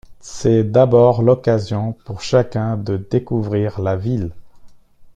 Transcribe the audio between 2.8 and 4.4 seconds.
découvrir la ville.